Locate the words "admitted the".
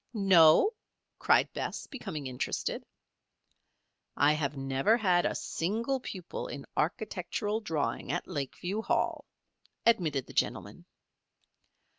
9.85-10.33